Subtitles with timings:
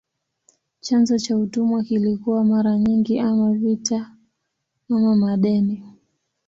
[0.81, 4.15] Chanzo cha utumwa kilikuwa mara nyingi ama vita
[4.89, 5.83] ama madeni.